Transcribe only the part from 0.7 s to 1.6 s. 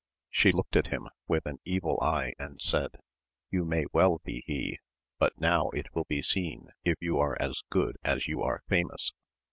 at him with an